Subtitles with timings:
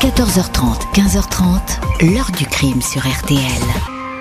[0.00, 3.40] 14h30, 15h30, l'heure du crime sur RTL.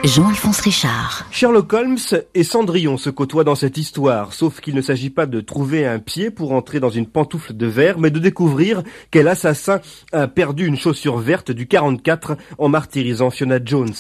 [0.04, 1.28] Jean-Alphonse Richard.
[1.30, 1.98] Sherlock Holmes
[2.34, 6.00] et Cendrillon se côtoient dans cette histoire, sauf qu'il ne s'agit pas de trouver un
[6.00, 9.80] pied pour entrer dans une pantoufle de verre, mais de découvrir quel assassin
[10.14, 13.94] a perdu une chaussure verte du 44 en martyrisant Fiona Jones.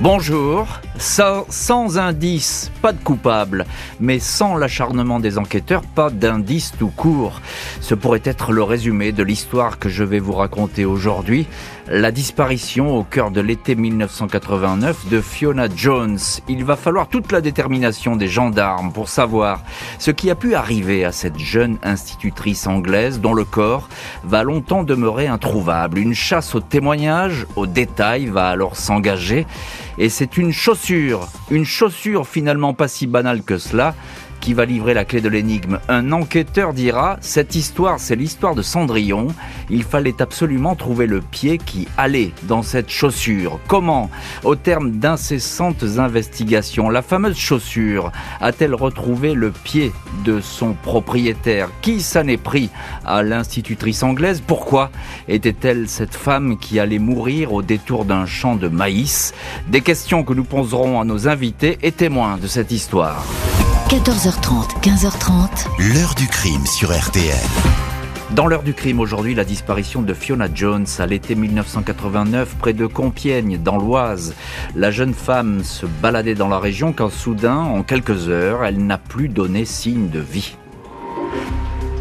[0.00, 0.66] Bonjour,
[1.02, 3.66] sans, indice, pas de coupable,
[4.00, 7.40] mais sans l'acharnement des enquêteurs, pas d'indice tout court.
[7.80, 11.46] Ce pourrait être le résumé de l'histoire que je vais vous raconter aujourd'hui,
[11.88, 16.18] la disparition au cœur de l'été 1989 de Fiona Jones.
[16.48, 19.62] Il va falloir toute la détermination des gendarmes pour savoir
[19.98, 23.88] ce qui a pu arriver à cette jeune institutrice anglaise dont le corps
[24.22, 25.98] va longtemps demeurer introuvable.
[25.98, 29.46] Une chasse aux témoignages, aux détails va alors s'engager
[29.98, 33.94] et c'est une chaussure, une chaussure finalement pas si banale que cela,
[34.42, 35.78] qui va livrer la clé de l'énigme.
[35.88, 39.28] Un enquêteur dira, cette histoire, c'est l'histoire de Cendrillon.
[39.70, 43.60] Il fallait absolument trouver le pied qui allait dans cette chaussure.
[43.68, 44.10] Comment?
[44.42, 49.92] Au terme d'incessantes investigations, la fameuse chaussure a-t-elle retrouvé le pied
[50.24, 51.68] de son propriétaire?
[51.80, 52.68] Qui s'en est pris
[53.04, 54.42] à l'institutrice anglaise?
[54.44, 54.90] Pourquoi
[55.28, 59.34] était-elle cette femme qui allait mourir au détour d'un champ de maïs?
[59.68, 63.24] Des questions que nous poserons à nos invités et témoins de cette histoire.
[63.92, 65.66] 14h30, 15h30.
[65.92, 67.36] L'heure du crime sur RTL.
[68.30, 72.86] Dans l'heure du crime aujourd'hui, la disparition de Fiona Jones à l'été 1989 près de
[72.86, 74.34] Compiègne, dans l'Oise.
[74.74, 78.96] La jeune femme se baladait dans la région quand soudain, en quelques heures, elle n'a
[78.96, 80.56] plus donné signe de vie.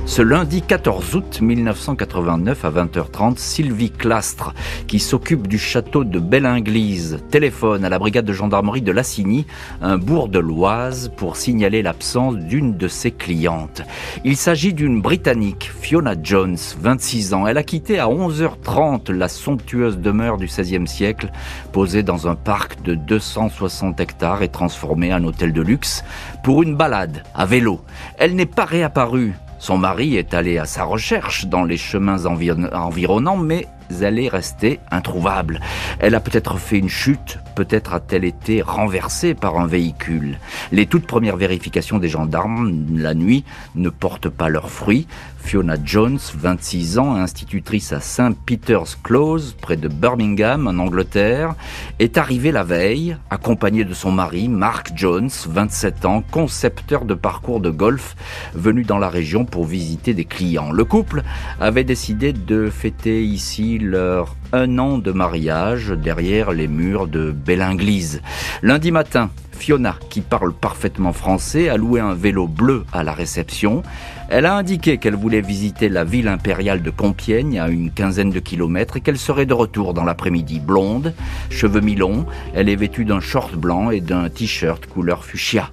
[0.08, 4.54] Ce lundi 14 août 1989 à 20h30, Sylvie Clastre,
[4.88, 9.46] qui s'occupe du château de Bellinglise, téléphone à la brigade de gendarmerie de Lassigny,
[9.82, 13.84] un bourg de l'Oise, pour signaler l'absence d'une de ses clientes.
[14.26, 17.48] Il s'agit d'une Britannique, Fiona Jones, 26 ans.
[17.48, 21.32] Elle a quitté à 11h30 la somptueuse demeure du XVIe siècle,
[21.72, 26.04] posée dans un parc de 260 hectares et transformée en hôtel de luxe,
[26.44, 27.80] pour une balade à vélo.
[28.18, 33.38] Elle n'est pas réapparue son mari est allé à sa recherche dans les chemins environnants,
[33.38, 33.68] mais
[34.02, 35.60] elle est restée introuvable.
[36.00, 40.40] Elle a peut-être fait une chute, peut-être a-t-elle été renversée par un véhicule.
[40.72, 43.44] Les toutes premières vérifications des gendarmes la nuit
[43.76, 45.06] ne portent pas leurs fruits.
[45.38, 48.38] Fiona Jones, 26 ans, institutrice à St.
[48.46, 51.56] Peter's Close, près de Birmingham, en Angleterre,
[52.00, 57.60] est arrivée la veille, accompagnée de son mari, Mark Jones, 27 ans, concepteur de parcours
[57.60, 58.16] de golf,
[58.54, 60.72] venu dans la région pour visiter des clients.
[60.72, 61.24] Le couple
[61.60, 68.22] avait décidé de fêter ici leur un an de mariage derrière les murs de Bellinglise.
[68.62, 69.30] Lundi matin,
[69.62, 73.84] Fiona, qui parle parfaitement français, a loué un vélo bleu à la réception.
[74.28, 78.40] Elle a indiqué qu'elle voulait visiter la ville impériale de Compiègne à une quinzaine de
[78.40, 80.60] kilomètres et qu'elle serait de retour dans l'après-midi.
[80.60, 81.14] Blonde,
[81.52, 85.70] cheveux mi-longs, elle est vêtue d'un short blanc et d'un t-shirt couleur fuchsia.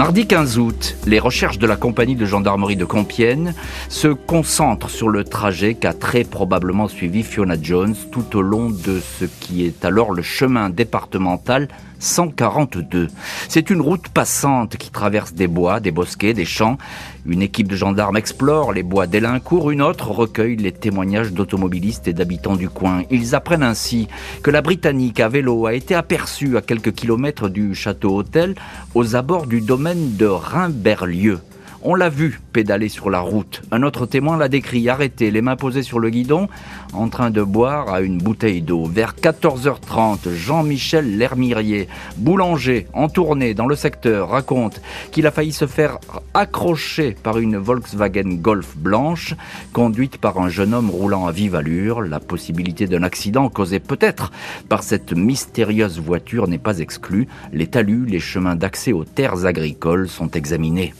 [0.00, 3.52] Mardi 15 août, les recherches de la compagnie de gendarmerie de Compiègne
[3.90, 8.98] se concentrent sur le trajet qu'a très probablement suivi Fiona Jones tout au long de
[8.98, 11.68] ce qui est alors le chemin départemental
[11.98, 13.08] 142.
[13.50, 16.78] C'est une route passante qui traverse des bois, des bosquets, des champs.
[17.26, 22.12] Une équipe de gendarmes explore les bois d'Elincourt, une autre recueille les témoignages d'automobilistes et
[22.12, 23.02] d'habitants du coin.
[23.10, 24.08] Ils apprennent ainsi
[24.42, 28.54] que la Britannique à vélo a été aperçue à quelques kilomètres du château-hôtel
[28.94, 31.40] aux abords du domaine de Rimberlieu.
[31.82, 33.62] On l'a vu pédaler sur la route.
[33.70, 36.46] Un autre témoin l'a décrit arrêté, les mains posées sur le guidon,
[36.92, 38.84] en train de boire à une bouteille d'eau.
[38.84, 45.66] Vers 14h30, Jean-Michel Lermirier, boulanger, en tournée dans le secteur, raconte qu'il a failli se
[45.66, 45.98] faire
[46.34, 49.34] accrocher par une Volkswagen Golf blanche,
[49.72, 52.02] conduite par un jeune homme roulant à vive allure.
[52.02, 54.32] La possibilité d'un accident causé peut-être
[54.68, 57.26] par cette mystérieuse voiture n'est pas exclue.
[57.54, 60.92] Les talus, les chemins d'accès aux terres agricoles sont examinés.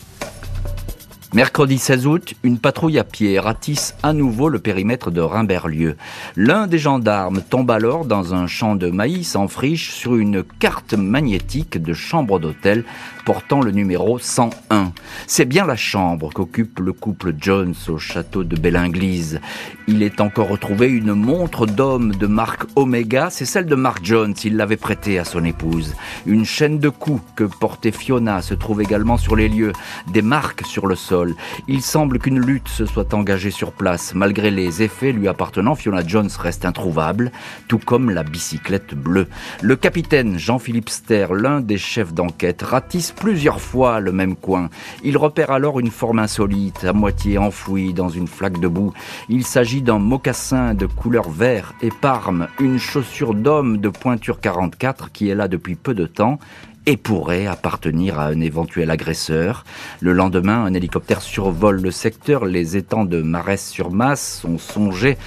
[1.32, 5.96] Mercredi 16 août, une patrouille à pied ratisse à nouveau le périmètre de Rimberlieu.
[6.34, 10.94] L'un des gendarmes tombe alors dans un champ de maïs en friche sur une carte
[10.94, 12.82] magnétique de chambre d'hôtel
[13.24, 14.92] portant le numéro 101.
[15.28, 19.40] C'est bien la chambre qu'occupe le couple Jones au château de Bellinglise.
[19.86, 24.34] Il est encore retrouvé une montre d'homme de marque Omega, c'est celle de Mark Jones,
[24.42, 25.94] il l'avait prêtée à son épouse.
[26.26, 29.72] Une chaîne de coups que portait Fiona se trouve également sur les lieux,
[30.12, 31.19] des marques sur le sol
[31.68, 34.14] Il semble qu'une lutte se soit engagée sur place.
[34.14, 37.30] Malgré les effets lui appartenant, Fiona Jones reste introuvable,
[37.68, 39.26] tout comme la bicyclette bleue.
[39.62, 44.70] Le capitaine Jean-Philippe Ster, l'un des chefs d'enquête, ratisse plusieurs fois le même coin.
[45.04, 48.92] Il repère alors une forme insolite, à moitié enfouie dans une flaque de boue.
[49.28, 55.12] Il s'agit d'un mocassin de couleur vert et parme, une chaussure d'homme de pointure 44
[55.12, 56.38] qui est là depuis peu de temps
[56.86, 59.64] et pourrait appartenir à un éventuel agresseur.
[60.00, 62.44] Le lendemain, un hélicoptère survole le secteur.
[62.44, 65.18] Les étangs de Marès-sur-Masse sont songés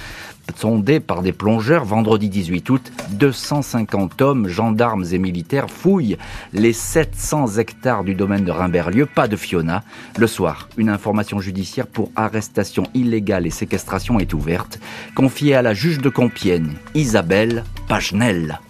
[0.56, 6.18] sondés par des plongeurs vendredi 18 août, 250 hommes, gendarmes et militaires fouillent
[6.52, 9.82] les 700 hectares du domaine de Rimberlieu, pas de Fiona.
[10.18, 14.78] Le soir, une information judiciaire pour arrestation illégale et séquestration est ouverte,
[15.14, 18.60] confiée à la juge de Compiègne, Isabelle Pagenel.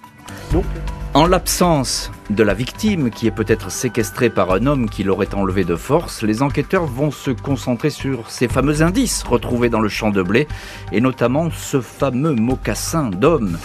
[1.14, 5.62] En l'absence de la victime, qui est peut-être séquestrée par un homme qui l'aurait enlevée
[5.62, 10.11] de force, les enquêteurs vont se concentrer sur ces fameux indices retrouvés dans le champ
[10.11, 10.49] de blé,
[10.90, 13.58] et notamment ce fameux mocassin d'homme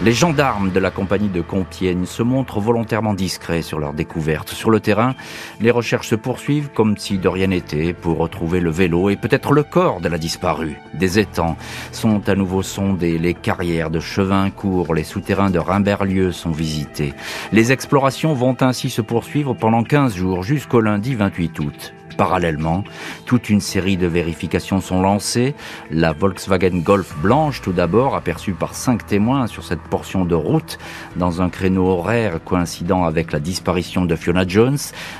[0.00, 4.50] les gendarmes de la compagnie de Compiègne se montrent volontairement discrets sur leur découverte.
[4.50, 5.14] Sur le terrain,
[5.60, 9.52] les recherches se poursuivent comme si de rien n'était pour retrouver le vélo et peut-être
[9.52, 10.76] le corps de la disparue.
[10.94, 11.56] Des étangs
[11.90, 17.12] sont à nouveau sondés, les carrières de Chevincourt, les souterrains de Rimberlieu sont visités.
[17.52, 21.94] Les explorations vont ainsi se poursuivre pendant 15 jours jusqu'au lundi 28 août.
[22.18, 22.82] Parallèlement,
[23.26, 25.54] toute une série de vérifications sont lancées.
[25.92, 30.78] La Volkswagen Golf blanche, tout d'abord, aperçue par cinq témoins sur cette portion de route,
[31.14, 34.78] dans un créneau horaire coïncidant avec la disparition de Fiona Jones.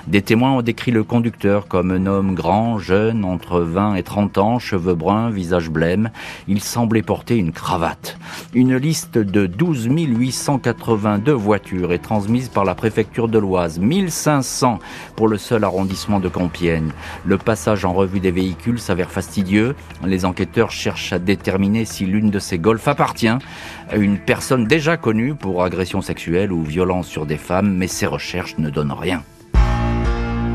[0.08, 4.38] Des témoins ont décrit le conducteur comme un homme grand, jeune, entre 20 et 30
[4.38, 6.10] ans, cheveux bruns, visage blême.
[6.48, 8.18] Il semblait porter une cravate.
[8.54, 14.80] Une liste de 12 882 voitures est transmise par la préfecture de l'Oise, 1500
[15.14, 16.87] pour le seul arrondissement de Compiègne.
[17.24, 19.74] Le passage en revue des véhicules s'avère fastidieux.
[20.04, 24.96] Les enquêteurs cherchent à déterminer si l'une de ces golfs appartient à une personne déjà
[24.96, 29.22] connue pour agression sexuelle ou violence sur des femmes, mais ces recherches ne donnent rien.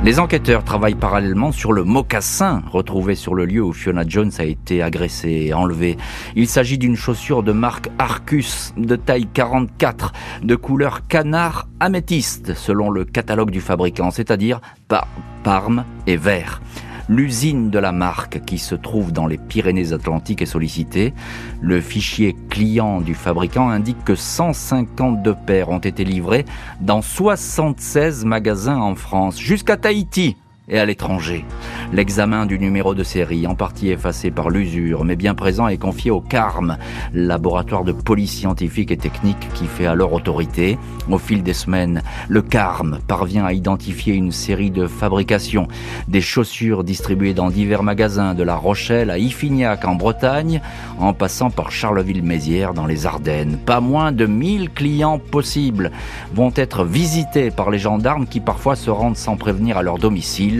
[0.04, 4.44] Les enquêteurs travaillent parallèlement sur le mocassin retrouvé sur le lieu où Fiona Jones a
[4.44, 5.96] été agressée et enlevée.
[6.36, 10.12] Il s'agit d'une chaussure de marque Arcus de taille 44
[10.44, 14.60] de couleur canard améthyste selon le catalogue du fabricant, c'est-à-dire
[14.90, 15.08] par
[15.42, 16.62] parme et vert.
[17.10, 21.14] L'usine de la marque qui se trouve dans les Pyrénées-Atlantiques est sollicitée.
[21.62, 26.46] Le fichier client du fabricant indique que 152 paires ont été livrées
[26.80, 30.38] dans 76 magasins en France, jusqu'à Tahiti
[30.69, 31.45] et à l'étranger.
[31.92, 36.10] L'examen du numéro de série, en partie effacé par l'usure, mais bien présent, est confié
[36.10, 36.77] au CARM,
[37.13, 40.77] laboratoire de police scientifique et technique qui fait alors autorité.
[41.10, 45.68] Au fil des semaines, le CARM parvient à identifier une série de fabrications,
[46.07, 50.62] des chaussures distribuées dans divers magasins de La Rochelle à Iffignac en Bretagne,
[50.98, 53.60] en passant par Charleville-Mézières dans les Ardennes.
[53.65, 55.92] Pas moins de 1000 clients possibles
[56.33, 60.53] vont être visités par les gendarmes qui parfois se rendent sans prévenir à leur domicile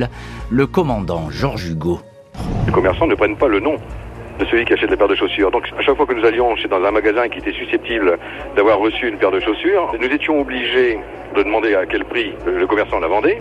[0.50, 2.00] le commandant Georges Hugo.
[2.66, 3.75] Les commerçants ne prennent pas le nom
[4.40, 5.51] de celui qui achète la paire de chaussures.
[5.51, 8.18] Donc à chaque fois que nous allions chez dans un magasin qui était susceptible
[8.56, 11.00] d'avoir reçu une paire de chaussures, nous étions obligés
[11.36, 13.40] de demander à quel prix le commerçant la vendait,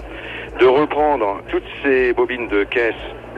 [0.60, 2.94] de reprendre toutes ces bobines de caisse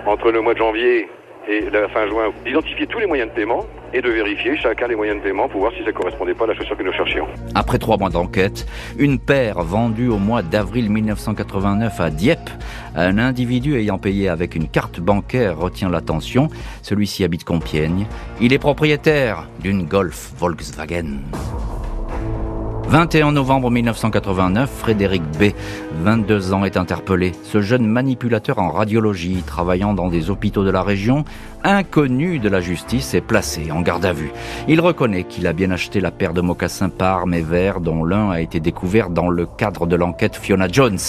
[0.06, 1.08] entre le mois de janvier
[1.48, 4.96] et la fin juin, d'identifier tous les moyens de paiement et de vérifier chacun les
[4.96, 7.26] moyens de paiement pour voir si ça correspondait pas à la chaussure que nous cherchions.
[7.54, 8.66] Après trois mois d'enquête,
[8.98, 12.50] une paire vendue au mois d'avril 1989 à Dieppe
[12.96, 16.48] un individu ayant payé avec une carte bancaire retient l'attention.
[16.82, 18.06] Celui-ci habite Compiègne.
[18.40, 21.18] Il est propriétaire d'une Golf Volkswagen.
[22.94, 25.46] 21 novembre 1989, Frédéric B,
[26.04, 27.32] 22 ans, est interpellé.
[27.42, 31.24] Ce jeune manipulateur en radiologie, travaillant dans des hôpitaux de la région,
[31.64, 34.30] inconnu de la justice, est placé en garde à vue.
[34.68, 38.30] Il reconnaît qu'il a bien acheté la paire de mocassins Parme et Vert, dont l'un
[38.30, 41.00] a été découvert dans le cadre de l'enquête Fiona Jones.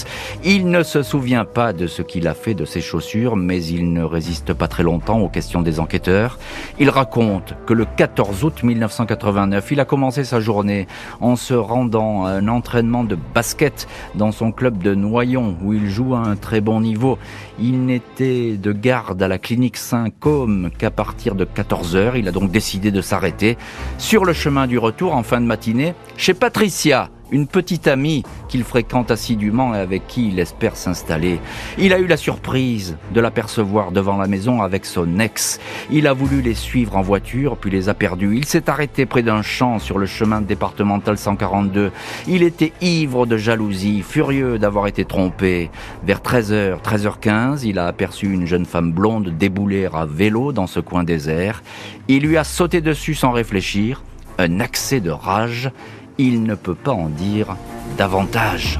[0.44, 3.94] Il ne se souvient pas de ce qu'il a fait de ses chaussures, mais il
[3.94, 6.40] ne résiste pas très longtemps aux questions des enquêteurs.
[6.80, 10.88] Il raconte que le 14 août 1989, il a commencé sa journée
[11.22, 15.90] en se rendant à un entraînement de basket dans son club de Noyon, où il
[15.90, 17.18] joue à un très bon niveau.
[17.60, 22.16] Il n'était de garde à la clinique Saint-Côme qu'à partir de 14 heures.
[22.16, 23.58] Il a donc décidé de s'arrêter
[23.98, 28.64] sur le chemin du retour en fin de matinée chez Patricia, une petite amie qu'il
[28.64, 31.40] fréquente assidûment et avec qui il espère s'installer.
[31.78, 35.60] Il a eu la surprise de l'apercevoir devant la maison avec son ex.
[35.92, 38.36] Il a voulu les suivre en voiture, puis les a perdus.
[38.38, 41.92] Il s'est arrêté près d'un champ sur le chemin départemental 142.
[42.28, 45.70] Il était ivre de jalousie, furieux d'avoir été trompé.
[46.06, 50.80] Vers 13h, 13h15, il a aperçu une jeune femme blonde débouler à vélo dans ce
[50.80, 51.64] coin désert.
[52.08, 54.04] Il lui a sauté dessus sans réfléchir.
[54.38, 55.72] Un accès de rage
[56.18, 57.56] il ne peut pas en dire
[57.98, 58.80] davantage.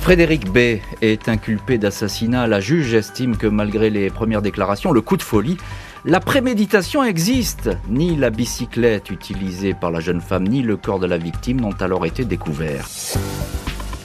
[0.00, 2.46] Frédéric B est inculpé d'assassinat.
[2.46, 5.56] La juge estime que malgré les premières déclarations, le coup de folie,
[6.04, 7.70] la préméditation existe.
[7.88, 11.80] Ni la bicyclette utilisée par la jeune femme, ni le corps de la victime n'ont
[11.80, 12.86] alors été découverts.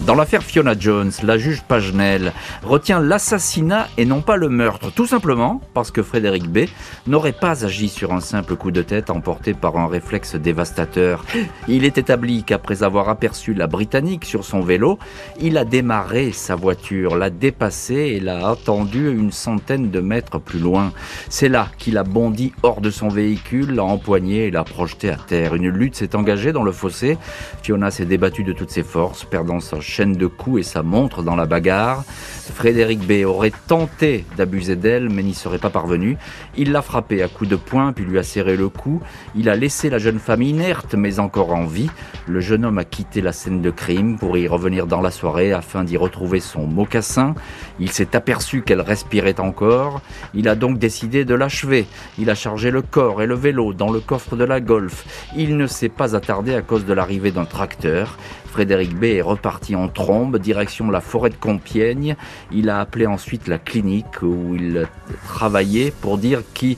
[0.06, 2.32] Dans l'affaire Fiona Jones, la juge Pagenel
[2.64, 6.60] retient l'assassinat et non pas le meurtre, tout simplement parce que Frédéric B
[7.06, 11.26] n'aurait pas agi sur un simple coup de tête emporté par un réflexe dévastateur.
[11.68, 14.98] Il est établi qu'après avoir aperçu la Britannique sur son vélo,
[15.42, 20.60] il a démarré sa voiture, l'a dépassée et l'a attendu une centaine de mètres plus
[20.60, 20.94] loin.
[21.28, 25.18] C'est là qu'il a bondi hors de son véhicule, l'a empoigné et l'a projeté à
[25.18, 25.56] terre.
[25.56, 27.18] Une lutte s'est engagée dans le fossé.
[27.64, 31.24] Fiona s'est débattue de toutes ses forces, perdant sa chaîne de coups et sa montre
[31.24, 32.06] dans la bagarre.
[32.54, 36.18] Frédéric B aurait tenté d'abuser d'elle, mais n'y serait pas parvenu.
[36.58, 39.02] Il l'a frappée à coups de poing, puis lui a serré le cou.
[39.36, 41.90] Il a laissé la jeune femme inerte, mais encore en vie.
[42.28, 45.54] Le jeune homme a quitté la scène de crime pour y revenir dans la soirée
[45.54, 47.36] afin d'y retrouver son mocassin.
[47.80, 50.02] Il s'est aperçu qu'elle respirait encore.
[50.34, 51.86] Il a donc décidé de l'achever.
[52.18, 55.06] Il a chargé le corps et le vélo dans le coffre de la Golf.
[55.36, 58.18] Il ne s'est pas attardé à cause de l'arrivée d'un tracteur.
[58.50, 62.16] Frédéric B est reparti en trombe, direction la forêt de Compiègne.
[62.52, 64.88] Il a appelé ensuite la clinique où il
[65.26, 66.78] travaillait pour dire qu'il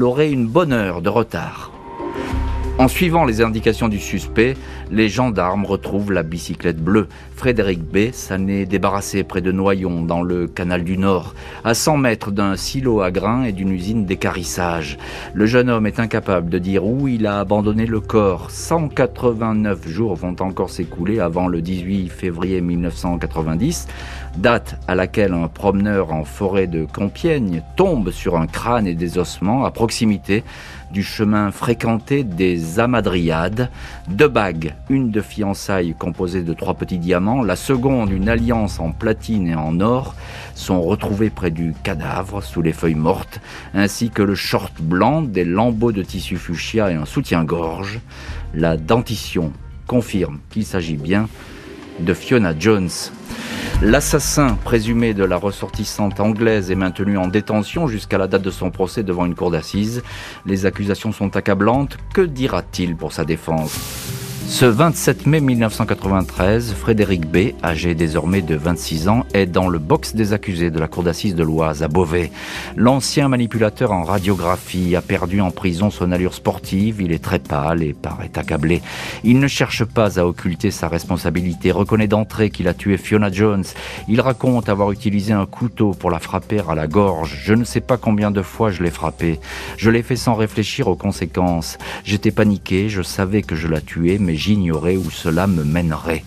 [0.00, 1.70] aurait une bonne heure de retard.
[2.78, 4.56] En suivant les indications du suspect,
[4.90, 7.06] les gendarmes retrouvent la bicyclette bleue.
[7.36, 11.98] Frédéric B s'en est débarrassé près de Noyon, dans le canal du Nord, à 100
[11.98, 14.96] mètres d'un silo à grains et d'une usine d'écarissage.
[15.34, 18.50] Le jeune homme est incapable de dire où il a abandonné le corps.
[18.50, 23.86] 189 jours vont encore s'écouler avant le 18 février 1990,
[24.38, 29.18] date à laquelle un promeneur en forêt de Compiègne tombe sur un crâne et des
[29.18, 30.42] ossements à proximité
[30.92, 33.70] du chemin fréquenté des Amadriades,
[34.08, 38.92] deux bagues, une de fiançailles composée de trois petits diamants, la seconde une alliance en
[38.92, 40.14] platine et en or,
[40.54, 43.40] sont retrouvées près du cadavre sous les feuilles mortes,
[43.74, 48.00] ainsi que le short blanc, des lambeaux de tissu fuchsia et un soutien-gorge.
[48.54, 49.52] La dentition
[49.86, 51.28] confirme qu'il s'agit bien
[52.00, 52.90] de Fiona Jones.
[53.82, 58.70] L'assassin présumé de la ressortissante anglaise est maintenu en détention jusqu'à la date de son
[58.70, 60.02] procès devant une cour d'assises.
[60.46, 61.96] Les accusations sont accablantes.
[62.14, 64.21] Que dira-t-il pour sa défense?
[64.52, 70.14] Ce 27 mai 1993, Frédéric B, âgé désormais de 26 ans, est dans le box
[70.14, 72.30] des accusés de la cour d'assises de l'Oise à Beauvais.
[72.76, 77.82] L'ancien manipulateur en radiographie a perdu en prison son allure sportive, il est très pâle
[77.82, 78.82] et paraît accablé.
[79.24, 83.64] Il ne cherche pas à occulter sa responsabilité, reconnaît d'entrée qu'il a tué Fiona Jones.
[84.06, 87.40] Il raconte avoir utilisé un couteau pour la frapper à la gorge.
[87.42, 89.40] Je ne sais pas combien de fois je l'ai frappée.
[89.78, 91.78] Je l'ai fait sans réfléchir aux conséquences.
[92.04, 96.24] J'étais paniqué, je savais que je la tuais, mais j'ignorais où cela me mènerait.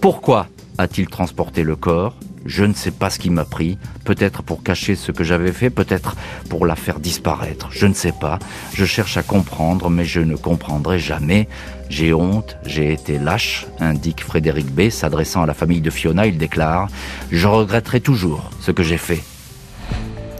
[0.00, 0.46] Pourquoi
[0.78, 2.14] a-t-il transporté le corps?
[2.44, 5.68] Je ne sais pas ce qui m'a pris, peut-être pour cacher ce que j'avais fait,
[5.68, 6.14] peut-être
[6.48, 8.38] pour la faire disparaître, je ne sais pas.
[8.72, 11.48] Je cherche à comprendre, mais je ne comprendrai jamais.
[11.88, 16.38] J'ai honte, j'ai été lâche, indique Frédéric B, s'adressant à la famille de Fiona, il
[16.38, 16.86] déclare
[17.32, 19.24] «Je regretterai toujours ce que j'ai fait».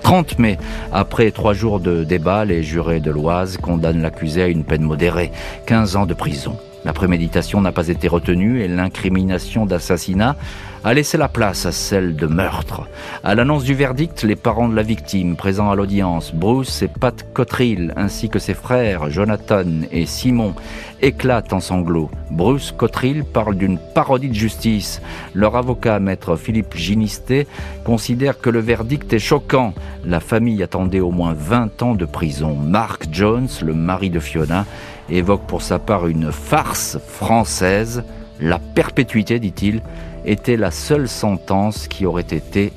[0.05, 0.59] 30 mai,
[0.93, 5.33] après trois jours de débat, les jurés de l'Oise condamnent l'accusé à une peine modérée,
[5.67, 6.57] 15 ans de prison.
[6.87, 10.37] La préméditation n'a pas été retenue et l'incrimination d'assassinat
[10.85, 12.83] a laissé la place à celle de meurtre.
[13.25, 17.27] À l'annonce du verdict, les parents de la victime présents à l'audience, Bruce et Pat
[17.35, 20.55] Cottrell, ainsi que ses frères Jonathan et Simon,
[21.03, 22.09] éclatent en sanglots.
[22.31, 25.03] Bruce Cottrell parle d'une parodie de justice.
[25.35, 27.49] Leur avocat, maître Philippe Ginisté,
[27.85, 29.75] considère que le verdict est choquant.
[30.05, 32.55] La famille attendait au moins 20 ans de prison.
[32.55, 34.67] Mark Jones, le mari de Fiona,
[35.11, 38.05] évoque pour sa part une farce française.
[38.41, 39.83] La perpétuité, dit-il,
[40.25, 42.73] était la seule sentence qui aurait été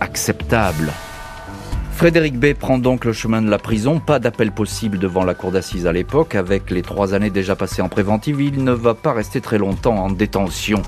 [0.00, 0.92] acceptable.
[1.92, 5.52] Frédéric B prend donc le chemin de la prison, pas d'appel possible devant la cour
[5.52, 9.12] d'assises à l'époque, avec les trois années déjà passées en préventive, il ne va pas
[9.12, 10.82] rester très longtemps en détention.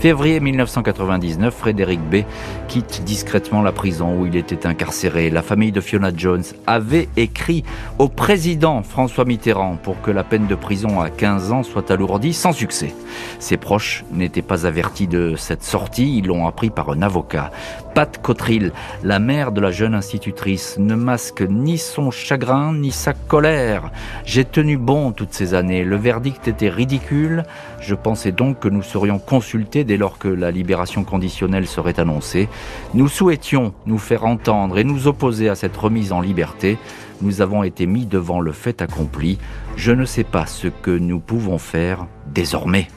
[0.00, 2.24] Février 1999, Frédéric B
[2.68, 5.28] quitte discrètement la prison où il était incarcéré.
[5.28, 7.64] La famille de Fiona Jones avait écrit
[7.98, 12.32] au président François Mitterrand pour que la peine de prison à 15 ans soit alourdie
[12.32, 12.94] sans succès.
[13.40, 17.50] Ses proches n'étaient pas avertis de cette sortie, ils l'ont appris par un avocat.
[17.94, 23.12] Pat Cottrell, la mère de la jeune institutrice, ne masque ni son chagrin ni sa
[23.12, 23.90] colère.
[24.24, 25.84] J'ai tenu bon toutes ces années.
[25.84, 27.44] Le verdict était ridicule.
[27.80, 32.48] Je pensais donc que nous serions consultés dès lors que la libération conditionnelle serait annoncée.
[32.94, 36.78] Nous souhaitions nous faire entendre et nous opposer à cette remise en liberté.
[37.22, 39.38] Nous avons été mis devant le fait accompli.
[39.76, 42.88] Je ne sais pas ce que nous pouvons faire désormais.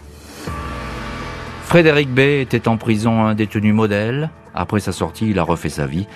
[1.66, 4.30] Frédéric B était en prison un détenu modèle.
[4.54, 6.08] Après sa sortie, il a refait sa vie.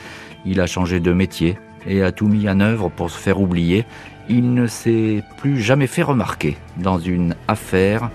[0.46, 3.86] Il a changé de métier et a tout mis en œuvre pour se faire oublier.
[4.30, 8.10] Il ne s'est plus jamais fait remarquer dans une affaire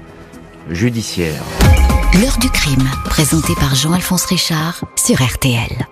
[0.70, 1.42] judiciaire.
[2.20, 5.86] L'heure du crime, présenté par Jean-Alphonse Richard sur RTL.